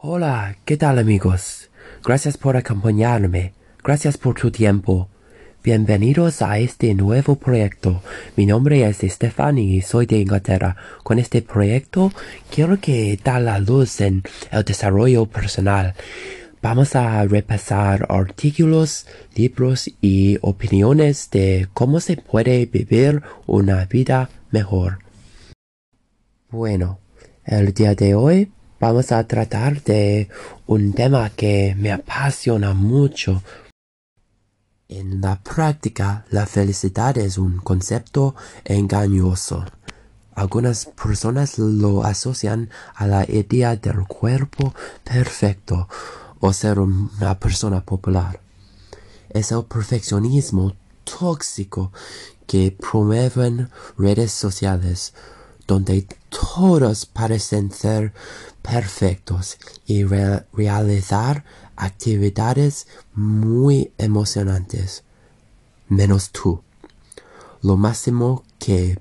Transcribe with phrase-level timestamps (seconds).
[0.00, 1.70] Hola, ¿qué tal amigos?
[2.04, 3.52] Gracias por acompañarme.
[3.82, 5.08] Gracias por tu tiempo.
[5.64, 8.00] Bienvenidos a este nuevo proyecto.
[8.36, 10.76] Mi nombre es Stephanie y soy de Inglaterra.
[11.02, 12.12] Con este proyecto
[12.48, 14.22] quiero que da la luz en
[14.52, 15.94] el desarrollo personal.
[16.62, 19.04] Vamos a repasar artículos,
[19.34, 25.00] libros y opiniones de cómo se puede vivir una vida mejor.
[26.50, 27.00] Bueno,
[27.44, 30.28] el día de hoy vamos a tratar de
[30.66, 33.42] un tema que me apasiona mucho.
[34.88, 38.34] En la práctica, la felicidad es un concepto
[38.64, 39.64] engañoso.
[40.34, 44.72] Algunas personas lo asocian a la idea del cuerpo
[45.04, 45.88] perfecto
[46.40, 48.40] o ser una persona popular.
[49.30, 51.92] Es el perfeccionismo tóxico
[52.46, 55.12] que promueven redes sociales
[55.68, 58.12] donde todos parecen ser
[58.62, 61.44] perfectos y realizar
[61.76, 65.04] actividades muy emocionantes,
[65.88, 66.62] menos tú.
[67.62, 68.98] Lo máximo que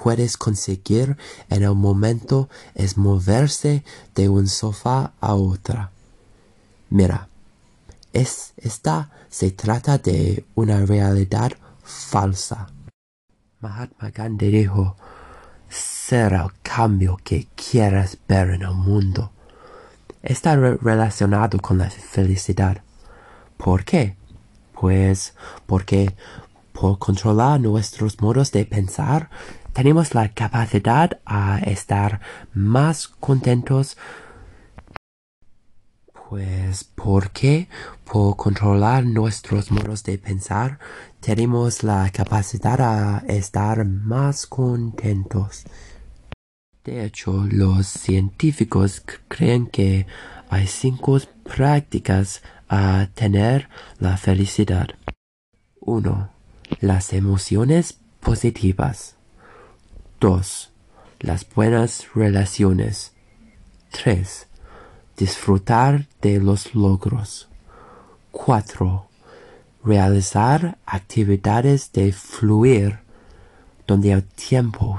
[0.00, 1.16] puedes conseguir
[1.48, 3.82] en el momento es moverse
[4.14, 5.90] de un sofá a otra.
[6.90, 7.28] Mira,
[8.12, 12.68] es, esta se trata de una realidad falsa.
[13.60, 14.96] Mahatma Gandhi dijo,
[16.08, 19.30] ser el cambio que quieres ver en el mundo.
[20.22, 22.80] Está relacionado con la felicidad.
[23.58, 24.16] ¿Por qué?
[24.72, 25.34] Pues
[25.66, 26.14] porque
[26.72, 29.28] por controlar nuestros modos de pensar,
[29.74, 32.22] tenemos la capacidad a estar
[32.54, 33.98] más contentos
[36.30, 37.68] pues porque
[38.04, 40.78] por controlar nuestros modos de pensar
[41.20, 45.64] tenemos la capacidad a estar más contentos.
[46.88, 50.06] De hecho, los científicos creen que
[50.48, 54.88] hay cinco prácticas a tener la felicidad.
[55.80, 56.30] 1.
[56.80, 59.16] Las emociones positivas.
[60.20, 60.70] 2.
[61.20, 63.12] Las buenas relaciones.
[63.90, 64.46] 3.
[65.18, 67.50] Disfrutar de los logros.
[68.30, 69.06] 4.
[69.84, 73.00] Realizar actividades de fluir
[73.86, 74.98] donde el tiempo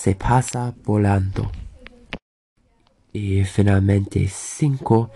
[0.00, 1.50] se pasa volando.
[3.12, 5.10] Y finalmente cinco,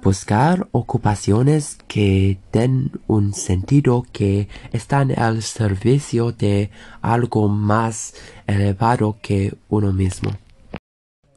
[0.00, 6.70] buscar ocupaciones que den un sentido que están al servicio de
[7.00, 8.14] algo más
[8.46, 10.30] elevado que uno mismo.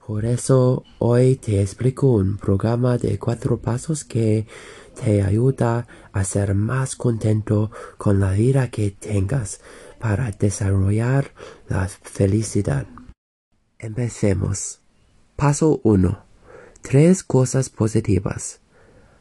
[0.06, 4.46] Por eso hoy te explico un programa de cuatro pasos que
[5.02, 9.59] te ayuda a ser más contento con la vida que tengas
[10.03, 11.31] para desarrollar
[11.69, 12.86] la felicidad.
[13.80, 14.81] Empecemos.
[15.38, 16.25] Paso 1.
[16.81, 18.59] Tres cosas positivas.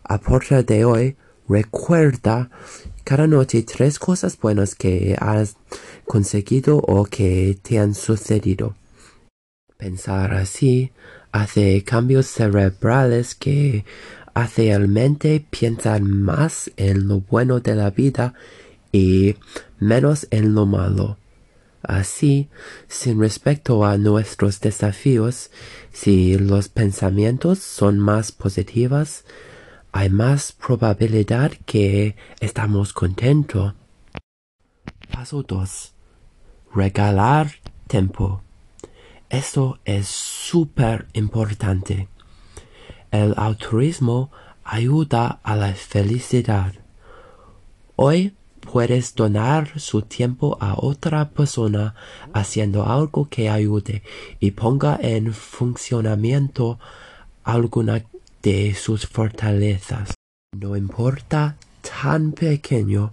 [0.02, 1.16] A partir de hoy,
[1.48, 2.50] recuerda
[3.04, 5.54] cada noche tres cosas buenas que has
[6.04, 8.74] conseguido o que te han sucedido.
[9.76, 10.90] Pensar así
[11.30, 13.84] hace cambios cerebrales que
[14.34, 18.34] hace el mente pensar más en lo bueno de la vida
[18.92, 19.36] y
[19.78, 21.16] menos en lo malo.
[21.82, 22.48] Así,
[22.86, 25.50] sin respecto a nuestros desafíos,
[25.92, 29.24] si los pensamientos son más positivos,
[29.90, 33.74] hay más probabilidad que estamos contentos.
[35.10, 35.92] Paso 2.
[36.74, 37.50] Regalar
[37.88, 38.42] tiempo.
[39.28, 42.08] Esto es súper importante.
[43.10, 44.30] El altruismo
[44.64, 46.74] ayuda a la felicidad.
[47.96, 51.94] Hoy puedes donar su tiempo a otra persona
[52.32, 54.02] haciendo algo que ayude
[54.40, 56.78] y ponga en funcionamiento
[57.44, 58.04] alguna
[58.42, 60.14] de sus fortalezas.
[60.56, 63.12] No importa tan pequeño,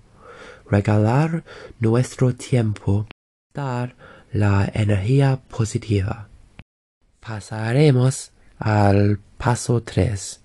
[0.69, 1.43] regalar
[1.79, 3.07] nuestro tiempo,
[3.53, 3.95] dar
[4.31, 6.29] la energía positiva.
[7.19, 10.41] Pasaremos al paso 3.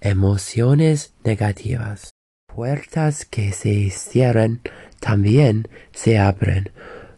[0.00, 2.13] Emociones negativas
[2.54, 4.60] puertas que se cierran
[5.00, 6.70] también se abren.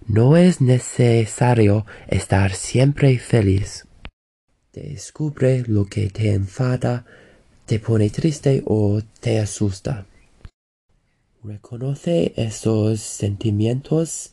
[0.06, 3.86] No es necesario estar siempre feliz.
[4.72, 7.04] Descubre lo que te enfada,
[7.66, 10.06] te pone triste o te asusta.
[11.42, 14.32] Reconoce esos sentimientos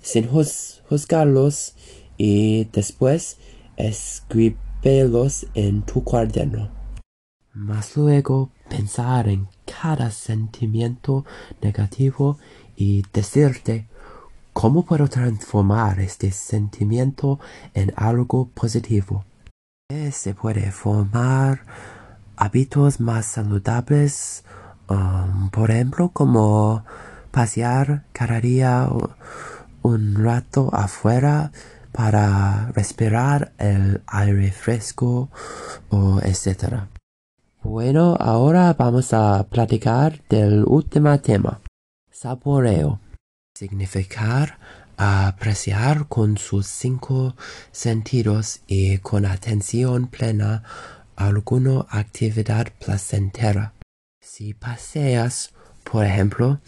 [0.00, 1.74] sin juzgarlos
[2.16, 3.38] y después
[3.76, 6.70] escríbelos en tu cuaderno.
[7.52, 9.48] Más luego pensar en
[9.80, 11.24] cada sentimiento
[11.60, 12.38] negativo
[12.76, 13.88] y decirte
[14.52, 17.38] cómo puedo transformar este sentimiento
[17.74, 19.24] en algo positivo.
[20.10, 21.62] Se puede formar
[22.36, 24.44] hábitos más saludables,
[24.88, 26.84] um, por ejemplo, como
[27.30, 28.88] pasear cada día
[29.82, 31.52] un rato afuera
[31.92, 35.30] para respirar el aire fresco
[35.90, 36.88] o etcétera.
[37.62, 41.60] Bueno, ahora vamos a platicar del último tema.
[42.10, 43.00] Saboreo.
[43.54, 44.58] Significar
[44.96, 47.36] apreciar con sus cinco
[47.70, 50.62] sentidos y con atención plena
[51.16, 53.74] alguna actividad placentera.
[54.20, 55.52] Si paseas,
[55.84, 56.60] por ejemplo,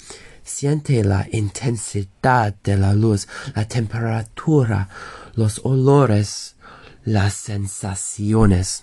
[0.42, 4.88] siente la intensidad de la luz, la temperatura,
[5.34, 6.56] los olores,
[7.04, 8.82] las sensaciones.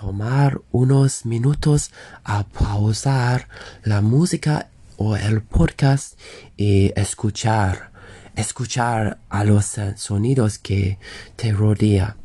[0.00, 1.90] Tomar unos minutos
[2.22, 3.48] a pausar
[3.82, 6.16] la música o el podcast
[6.56, 7.90] y escuchar,
[8.36, 10.98] escuchar a los sonidos que
[11.34, 12.16] te rodea.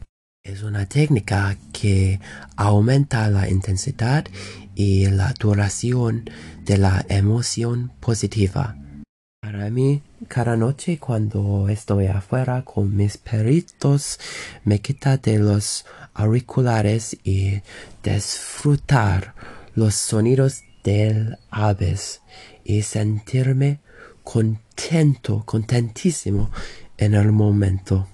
[0.43, 2.19] Es una técnica que
[2.55, 4.25] aumenta la intensidad
[4.75, 6.29] y la duración
[6.65, 8.75] de la emoción positiva.
[9.41, 14.19] Para mí, cada noche cuando estoy afuera con mis perritos,
[14.63, 17.61] me quita de los auriculares y
[18.03, 19.33] disfrutar
[19.75, 22.21] los sonidos del aves
[22.63, 23.79] y sentirme
[24.23, 26.51] contento, contentísimo
[26.97, 28.07] en el momento.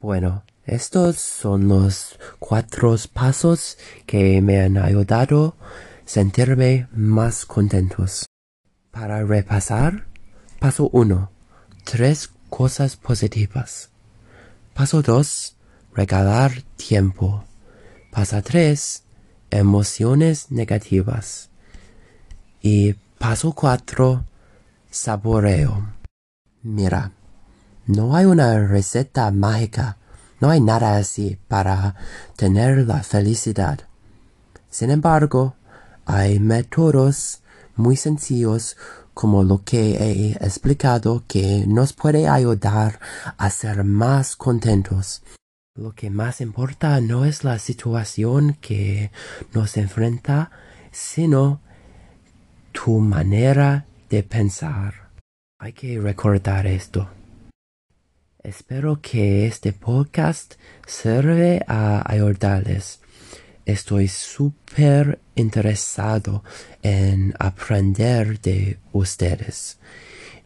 [0.00, 8.26] Bueno, estos son los cuatro pasos que me han ayudado a sentirme más contentos.
[8.90, 10.06] Para repasar,
[10.58, 11.30] paso 1.
[11.84, 13.90] Tres cosas positivas.
[14.74, 15.56] Paso 2.
[15.94, 17.44] Regalar tiempo.
[18.10, 19.04] Paso 3.
[19.50, 21.50] Emociones negativas.
[22.62, 24.24] Y paso 4.
[24.90, 25.94] Saboreo.
[26.62, 27.12] Mira,
[27.86, 29.96] no hay una receta mágica
[30.40, 31.94] no hay nada así para
[32.34, 33.80] tener la felicidad.
[34.70, 35.54] Sin embargo,
[36.06, 37.42] hay métodos
[37.76, 38.76] muy sencillos
[39.12, 43.00] como lo que he explicado que nos puede ayudar
[43.36, 45.22] a ser más contentos.
[45.76, 49.12] Lo que más importa no es la situación que
[49.52, 50.50] nos enfrenta,
[50.90, 51.60] sino
[52.72, 55.10] tu manera de pensar.
[55.60, 57.08] Hay que recordar esto.
[58.42, 60.54] Espero que este podcast
[60.88, 63.00] sirve a ayudarles.
[63.64, 66.42] Estoy súper interesado
[66.82, 69.78] en aprender de ustedes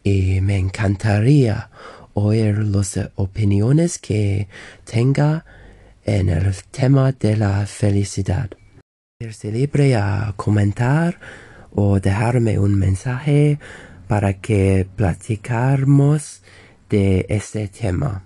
[0.03, 1.71] y me encantaría
[2.15, 4.47] oír las opiniones que
[4.83, 5.45] tenga
[6.03, 8.49] en el tema de la felicidad.
[9.19, 11.19] Ser libre a comentar
[11.71, 13.59] o dejarme un mensaje
[14.07, 16.41] para que platicáramos
[16.89, 18.23] de este tema.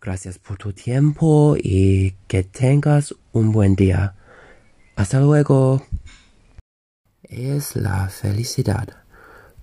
[0.00, 4.14] Gracias por tu tiempo y que tengas un buen día.
[4.96, 5.86] Hasta luego.
[7.22, 8.88] Es la felicidad.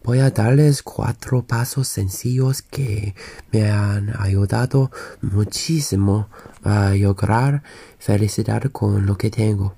[0.08, 3.14] Voy a darles cuatro pasos sencillos que
[3.52, 4.90] me han ayudado
[5.20, 6.30] muchísimo
[6.64, 7.62] a lograr
[8.00, 9.76] felicidad con lo que tengo.